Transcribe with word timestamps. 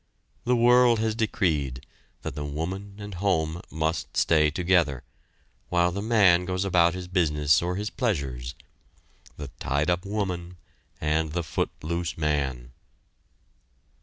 The 0.45 0.55
world 0.55 0.97
has 0.97 1.13
decreed 1.13 1.85
that 2.23 2.33
the 2.33 2.43
woman 2.43 2.95
and 2.97 3.13
home 3.13 3.61
must 3.69 4.17
stay 4.17 4.49
together, 4.49 5.03
while 5.69 5.91
the 5.91 6.01
man 6.01 6.43
goes 6.45 6.65
about 6.65 6.95
his 6.95 7.07
business 7.07 7.61
or 7.61 7.75
his 7.75 7.91
pleasures 7.91 8.55
the 9.37 9.49
tied 9.59 9.91
up 9.91 10.03
woman 10.03 10.57
and 10.99 11.33
the 11.33 11.43
foot 11.43 11.69
loose 11.83 12.17
man. 12.17 12.71